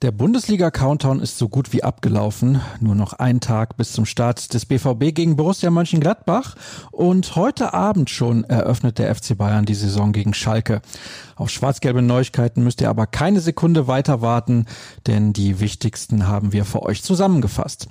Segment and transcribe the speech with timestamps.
[0.00, 2.60] Der Bundesliga-Countdown ist so gut wie abgelaufen.
[2.78, 6.54] Nur noch ein Tag bis zum Start des BVB gegen Borussia Mönchengladbach.
[6.92, 10.82] Und heute Abend schon eröffnet der FC Bayern die Saison gegen Schalke.
[11.34, 14.66] Auf schwarz-gelbe Neuigkeiten müsst ihr aber keine Sekunde weiter warten,
[15.08, 17.88] denn die wichtigsten haben wir für euch zusammengefasst.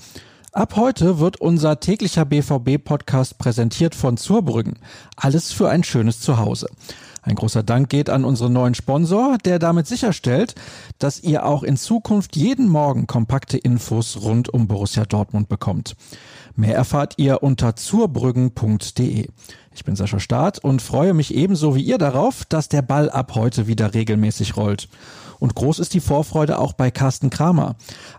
[0.54, 4.80] Ab heute wird unser täglicher BVB-Podcast präsentiert von Zurbrüggen.
[5.18, 6.70] Alles für ein schönes Zuhause.
[7.22, 10.56] Ein großer Dank geht an unseren neuen Sponsor, der damit sicherstellt,
[11.00, 15.96] dass ihr auch in Zukunft jeden Morgen kompakte Infos rund um Borussia Dortmund bekommt.
[16.56, 19.28] Mehr erfahrt ihr unter zurbrüggen.de.
[19.76, 23.36] Ich bin Sascha Staat und freue mich ebenso wie ihr darauf, dass der Ball ab
[23.36, 24.90] heute wieder regelmäßig rollt.
[25.40, 27.76] Und groß ist die Vorfreude auch bei Carsten Kramer.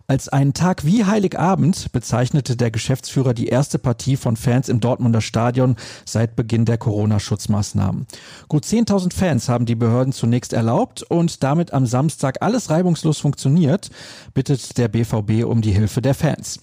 [0.06, 5.20] Als einen Tag wie Heiligabend bezeichnete der Geschäftsführer die erste Partie von Fans im Dortmunder
[5.20, 8.06] Stadion seit Beginn der Corona-Schutzmaßnahmen.
[8.48, 13.90] Gut 10.000 Fans haben die Behörden zunächst erlaubt und damit am Samstag alles reibungslos funktioniert,
[14.34, 16.60] bittet der BVB um die Hilfe der Fans.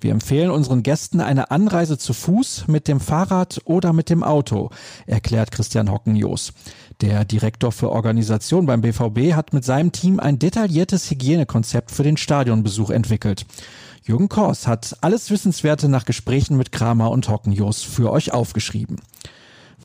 [0.00, 4.70] Wir empfehlen unseren Gästen eine Anreise zu Fuß, mit dem Fahrrad oder mit dem Auto,
[5.06, 6.52] erklärt Christian Hockenjos.
[7.00, 12.16] Der Direktor für Organisation beim BVB hat mit seinem Team ein detailliertes Hygienekonzept für den
[12.16, 13.44] Stadionbesuch entwickelt.
[14.04, 18.96] Jürgen Kors hat alles Wissenswerte nach Gesprächen mit Kramer und Hockenjos für euch aufgeschrieben.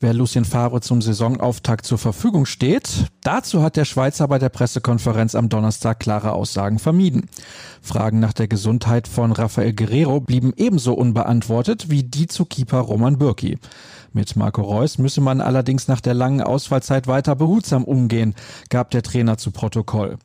[0.00, 5.34] Wer Lucien Favre zum Saisonauftakt zur Verfügung steht, dazu hat der Schweizer bei der Pressekonferenz
[5.34, 7.28] am Donnerstag klare Aussagen vermieden.
[7.80, 13.18] Fragen nach der Gesundheit von Rafael Guerrero blieben ebenso unbeantwortet wie die zu Keeper Roman
[13.18, 13.58] Bürki.
[14.16, 18.36] Mit Marco Reus müsse man allerdings nach der langen Ausfallzeit weiter behutsam umgehen,
[18.70, 20.18] gab der Trainer zu Protokoll.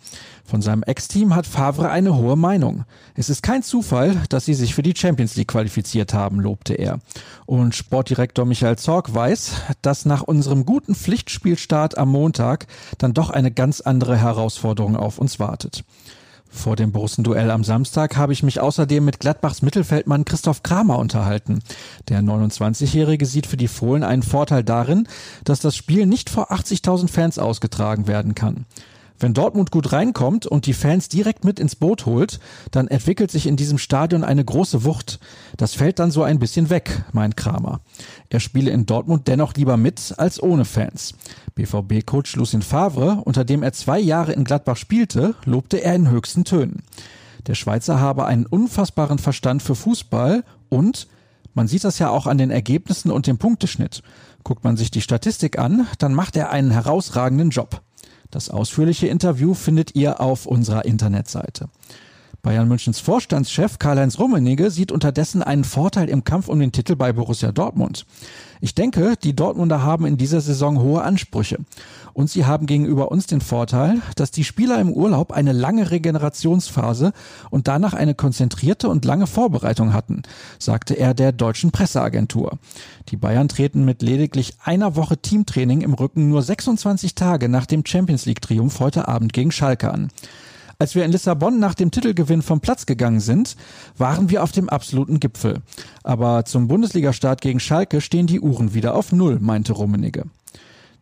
[0.46, 2.86] Von seinem Ex-Team hat Favre eine hohe Meinung.
[3.16, 7.00] Es ist kein Zufall, dass sie sich für die Champions League qualifiziert haben, lobte er.
[7.48, 12.68] Und Sportdirektor Michael Zorg weiß, dass nach unserem guten Pflichtspielstart am Montag
[13.00, 15.84] dann doch eine ganz andere Herausforderung auf uns wartet.
[16.50, 21.60] Vor dem Borussen-Duell am Samstag habe ich mich außerdem mit Gladbachs Mittelfeldmann Christoph Kramer unterhalten.
[22.10, 25.08] Der 29-Jährige sieht für die Fohlen einen Vorteil darin,
[25.44, 28.66] dass das Spiel nicht vor 80.000 Fans ausgetragen werden kann.
[29.20, 32.40] Wenn Dortmund gut reinkommt und die Fans direkt mit ins Boot holt,
[32.72, 35.20] dann entwickelt sich in diesem Stadion eine große Wucht.
[35.58, 37.82] Das fällt dann so ein bisschen weg, meint Kramer.
[38.30, 41.16] Er spiele in Dortmund dennoch lieber mit als ohne Fans.
[41.56, 46.46] BVB-Coach Lucien Favre, unter dem er zwei Jahre in Gladbach spielte, lobte er in höchsten
[46.46, 46.84] Tönen.
[47.48, 51.08] Der Schweizer habe einen unfassbaren Verstand für Fußball und
[51.54, 54.02] man sieht das ja auch an den Ergebnissen und dem Punkteschnitt.
[54.44, 57.82] Guckt man sich die Statistik an, dann macht er einen herausragenden Job.
[58.32, 61.70] Das ausführliche Interview findet ihr auf unserer Internetseite.
[62.42, 67.12] Bayern Münchens Vorstandschef Karl-Heinz Rummenigge sieht unterdessen einen Vorteil im Kampf um den Titel bei
[67.12, 68.06] Borussia Dortmund.
[68.62, 71.58] Ich denke, die Dortmunder haben in dieser Saison hohe Ansprüche.
[72.14, 77.12] Und sie haben gegenüber uns den Vorteil, dass die Spieler im Urlaub eine lange Regenerationsphase
[77.50, 80.24] und danach eine konzentrierte und lange Vorbereitung hatten,
[80.60, 82.58] sagte er der deutschen Presseagentur.
[83.10, 87.86] Die Bayern treten mit lediglich einer Woche Teamtraining im Rücken nur 26 Tage nach dem
[87.86, 90.10] Champions League Triumph heute Abend gegen Schalke an.
[90.82, 93.58] Als wir in Lissabon nach dem Titelgewinn vom Platz gegangen sind,
[93.98, 95.62] waren wir auf dem absoluten Gipfel.
[96.04, 100.24] Aber zum Bundesligastart gegen Schalke stehen die Uhren wieder auf Null, meinte Rummenigge.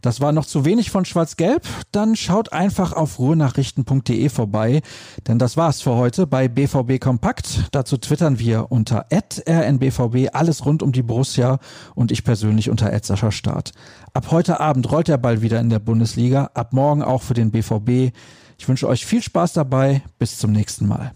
[0.02, 1.62] Das war noch zu wenig von Schwarz-Gelb?
[1.92, 4.82] Dann schaut einfach auf ruhenachrichten.de vorbei,
[5.28, 7.68] denn das war's für heute bei BVB Kompakt.
[7.72, 11.60] Dazu twittern wir unter rnbvb alles rund um die Borussia
[11.94, 12.92] und ich persönlich unter
[13.32, 13.74] Start.
[14.14, 17.52] Ab heute Abend rollt der Ball wieder in der Bundesliga, ab morgen auch für den
[17.52, 18.16] BVB.
[18.58, 20.02] Ich wünsche euch viel Spaß dabei.
[20.20, 21.14] Bis zum nächsten Mal.